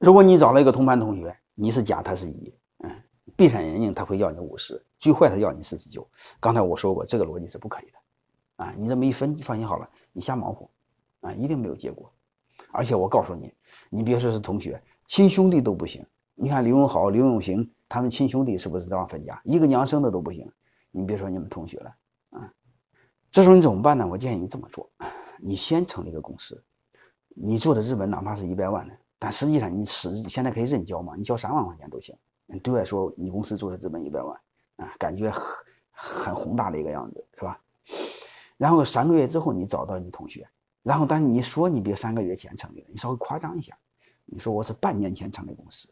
[0.00, 2.90] 如果你找了一个同班同学，你是甲，他是乙，嗯，
[3.36, 6.08] 闭上眼睛他会要你五十，最坏他要你四十九。
[6.40, 10.70] 刚才我说过，这个逻辑是不可以的，啊，你这么一分，你放心好了，你瞎忙活，
[11.20, 12.10] 啊，一定没有结果。
[12.72, 13.52] 而且我告诉你，
[13.90, 16.02] 你别说是同学，亲兄弟都不行。
[16.34, 19.38] 你看刘永好、刘永行他们亲兄弟是不是这样分家？
[19.44, 20.50] 一个娘生的都不行，
[20.92, 21.94] 你别说你们同学了，
[22.30, 22.50] 啊，
[23.30, 24.06] 这时候你怎么办呢？
[24.06, 24.90] 我建议你这么做，
[25.38, 26.64] 你先成立一个公司，
[27.34, 28.96] 你做的日本哪怕是一百万的。
[29.20, 31.14] 但实际上，你实现在可以认交嘛？
[31.14, 32.16] 你交三万块钱都行。
[32.64, 34.36] 对外说你公司注册资本一百万
[34.76, 35.44] 啊，感觉很
[35.92, 37.60] 很宏大的一个样子，是吧？
[38.56, 40.48] 然后三个月之后，你找到你同学，
[40.82, 43.78] 然后但是你说你别三个月前成立的，你稍微夸张一下，
[44.24, 45.88] 你说我是半年前成立公司，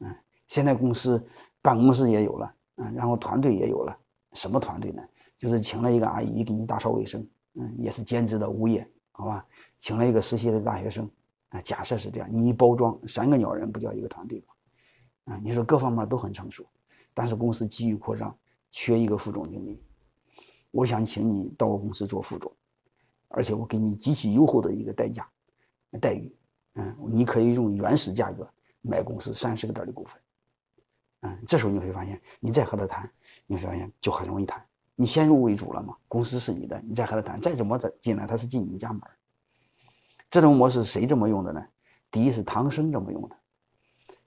[0.00, 0.14] 嗯，
[0.46, 1.20] 现在公司
[1.62, 3.96] 办公室也有了，嗯，然后团队也有了，
[4.34, 5.02] 什么团队呢？
[5.36, 9.44] 就是请了一个阿姨给你打扫卫生，嗯，也是兼职的物业，好吧？
[9.78, 11.10] 请了一个实习的大学生。
[11.52, 15.34] 啊，假设是这样，你一包装三个鸟人不叫一个团队吗？
[15.34, 16.66] 啊，你说各方面都很成熟，
[17.14, 18.34] 但是公司急于扩张，
[18.70, 19.80] 缺一个副总经理，
[20.70, 22.50] 我想请你到我公司做副总，
[23.28, 25.28] 而且我给你极其优厚的一个代价
[26.00, 26.34] 待遇，
[26.74, 28.48] 嗯，你可以用原始价格
[28.80, 30.20] 买公司三十个点的股份，
[31.20, 33.08] 嗯，这时候你会发现，你再和他谈，
[33.46, 34.64] 你会发现就很容易谈，
[34.96, 39.02] 你先入为主了嘛，公司是你的，你再和他谈，再怎么再进来，他是进你家门。
[40.32, 41.62] 这种模式谁这么用的呢？
[42.10, 43.36] 第一是唐僧这么用的。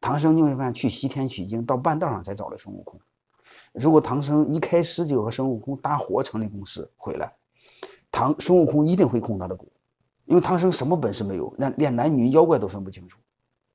[0.00, 3.00] 唐僧你会发现去西天取经，到半道上才找了孙悟空。
[3.72, 7.32] 如果唐僧一开始就和孙悟空搭伙成立公司回来，
[8.12, 9.72] 唐孙悟空一定会控他的股，
[10.26, 13.18] 因为唐僧什么本事没有，连连男女妖怪都分不清楚，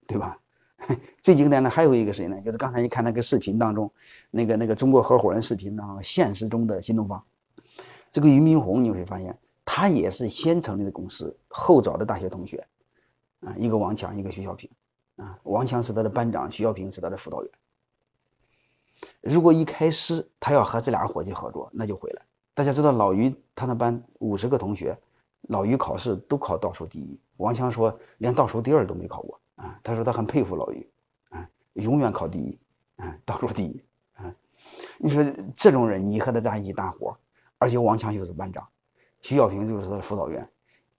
[0.08, 0.40] 对吧？
[1.22, 2.42] 最经典的还有一个谁呢？
[2.42, 3.92] 就是刚才你看那个视频当中，
[4.32, 7.22] 那个那个中国合伙人视频当中，现实中的新东方，
[8.14, 9.38] 这个俞敏洪你会发现。
[9.76, 12.64] 他也是先成立的公司，后找的大学同学，
[13.40, 14.70] 啊，一个王强，一个徐小平，
[15.16, 17.52] 啊，王强是他的班长，徐小平是他的辅导员。
[19.20, 22.22] 如果一开始他要和这俩伙计合作，那就毁了。
[22.54, 24.96] 大家知道老于他那班五十个同学，
[25.48, 30.88] 老于考试都考倒数第一，王强说连倒数第二都没考过，啊，他说他很佩服老于，
[31.30, 32.60] 啊，永远考第一，
[32.98, 33.84] 啊，倒数第一，
[34.14, 34.36] 啊，
[35.00, 35.24] 你说
[35.56, 37.18] 这种人你和他在一起搭伙，
[37.58, 38.64] 而且王强又是班长。
[39.24, 40.48] 徐小平就是他的辅导员，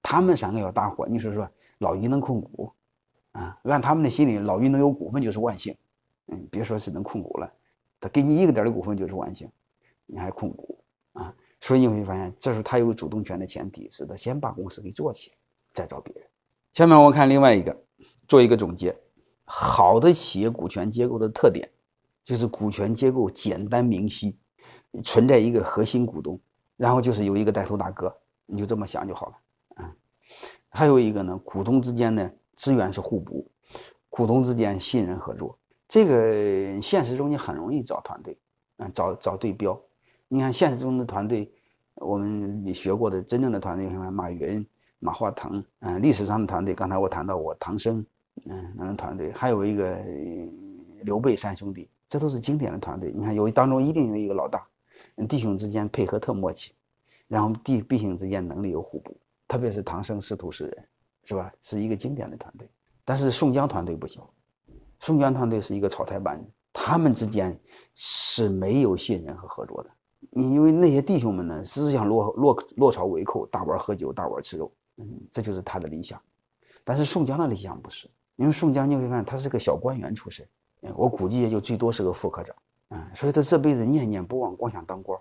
[0.03, 1.49] 他们三个要搭伙，你说说
[1.79, 2.73] 老于能控股
[3.31, 3.57] 啊？
[3.65, 5.77] 按他们的心理，老于能有股份就是万幸。
[6.27, 7.53] 嗯，别说是能控股了，
[8.01, 9.47] 他给你一个点的股份就是万幸，
[10.07, 11.35] 你还控股啊？
[11.61, 15.37] 所以你会发现，这是他有主动权的前提，是他先把公司给做起来，
[15.75, 16.25] 再找别人。
[16.73, 17.85] 下面我看另外一个，
[18.27, 18.99] 做一个总结：
[19.45, 21.71] 好的企业股权结构的特点，
[22.23, 24.39] 就是股权结构简单明晰，
[25.05, 26.41] 存在一个核心股东。
[26.77, 28.15] 然后就是有一个带头大哥，
[28.47, 29.35] 你就这么想就好了，
[29.77, 29.93] 嗯，
[30.69, 33.49] 还有一个呢，股东之间呢资源是互补，
[34.11, 38.37] 股东之间信任合作，这个现实中你很容易找团队，
[38.79, 39.81] 嗯，找找对标。
[40.27, 41.53] 你看现实中的团队，
[41.95, 44.67] 我们你学过的真正的团队，什么马云、
[44.99, 48.05] 马化腾，嗯，历史上的团队，刚才我谈到过唐僧，
[48.47, 49.97] 嗯，那个团队，还有一个
[51.03, 53.13] 刘备三兄弟，这都是经典的团队。
[53.13, 54.67] 你看有当中一定有一个老大。
[55.29, 56.73] 弟兄之间配合特默契，
[57.29, 59.17] 然后弟弟兄之间能力有互补，
[59.47, 60.89] 特别是唐僧师徒四人，
[61.25, 61.53] 是吧？
[61.61, 62.69] 是一个经典的团队。
[63.05, 64.23] 但是宋江团队不行，
[65.01, 67.59] 宋江团队是一个草台班子，他们之间
[67.95, 69.91] 是没有信任和合作的。
[70.33, 76.21] 因为那些弟兄们呢，只想落落落草为寇，大碗喝酒，大碗吃肉，嗯，这就是他的理想。
[76.83, 80.47] 但是宋江的理想不是，因为宋江你会发现他是个小官员出身，
[80.97, 82.57] 我估计也就最多是个副科长。
[82.95, 85.19] 嗯，所以他这辈子念念不忘，光想当官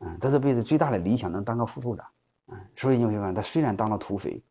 [0.00, 2.04] 嗯，他这辈子最大的理想能当个副处长。
[2.48, 4.44] 嗯，所以你会发现，他虽然当了土匪，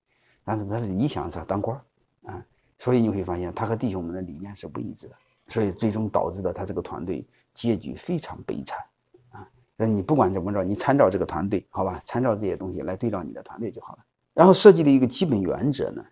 [0.43, 1.79] 但是他的理想是当官
[2.23, 2.43] 嗯，
[2.79, 5.15] 所以你会发现，他和弟兄们的理念是不一致的。
[5.47, 7.23] 所以最终导致的他这个团队
[7.53, 8.79] 结局非常悲惨。
[9.29, 12.01] 啊，那你不管怎么着，你参照这个团队，好吧？
[12.03, 14.03] 参照这些东西来对照你的团队就好了。
[14.33, 16.03] 然后设计的一个基本原则呢，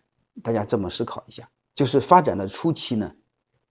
[0.44, 3.12] 大家这么思考一下，就是发展的初期呢。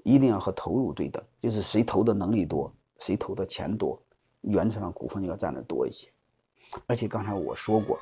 [0.05, 4.03] 一定要和投入对等，就是谁投的能力多，谁投的钱多，
[4.41, 6.11] 原则上股份要占的多一些。
[6.87, 7.99] 而且刚才我说过，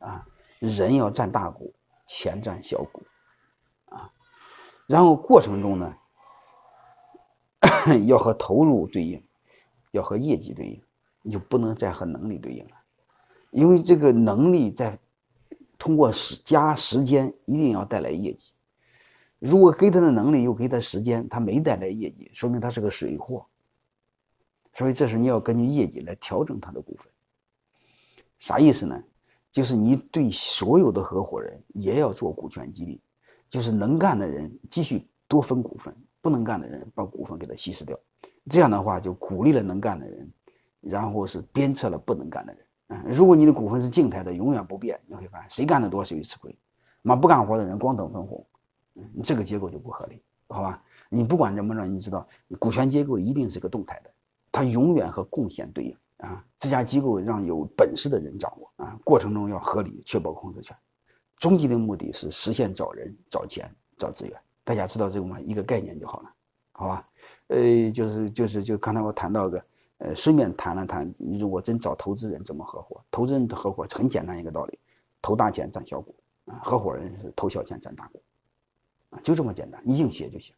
[0.00, 0.26] 啊，
[0.58, 1.72] 人要占大股，
[2.06, 3.02] 钱占小股，
[3.86, 4.12] 啊，
[4.86, 5.96] 然后过程中呢，
[8.06, 9.24] 要和投入对应，
[9.92, 10.82] 要和业绩对应，
[11.22, 12.76] 你就不能再和能力对应了，
[13.50, 14.98] 因为这个能力在
[15.78, 18.52] 通过时加时间，一定要带来业绩。
[19.38, 23.46] 如果给他的能力又给他时间，他没带来业绩，说明他是个水货。
[24.74, 27.10] 所以这时你要根据业绩来调整他的股份。
[28.38, 29.02] 啥意思呢？
[29.50, 33.00] 就是你对所有的合伙人也要做股权激励，
[33.48, 37.98] 就是能干的人继续多分股份，不能干的人把股份给他稀释掉。
[38.48, 40.30] 这样的话就鼓励了能干的人，
[40.80, 42.62] 然后是鞭策了不能干的人。
[42.88, 46.56] 嗯，如果你的股份是静态的，永远不变，你会发现谁干的多谁就吃亏。
[47.02, 48.46] 妈不干活的人光等分红，
[49.22, 50.82] 这个结构就不合理，好吧？
[51.08, 52.26] 你不管怎么着，你知道
[52.58, 54.10] 股权结构一定是个动态的，
[54.52, 56.44] 它永远和贡献对应啊。
[56.58, 60.76] 这家机构让有本事的人掌握啊，过程中要合理，确保控制权。
[61.36, 64.36] 终极的目的是实现找人、找钱、找资源。
[64.64, 65.40] 大家知道这个吗？
[65.40, 66.34] 一个概念就好了，
[66.72, 67.08] 好吧？
[67.46, 69.64] 呃，就是就是就刚才我谈到个，
[69.98, 73.02] 呃，顺便谈了谈，如果真找投资人怎么合伙？
[73.10, 74.78] 投资人的合伙很简单一个道理，
[75.22, 76.14] 投大钱占小股
[76.46, 78.20] 啊，合伙人是投小钱占大股，
[79.22, 80.54] 就这么简单，你硬写就行。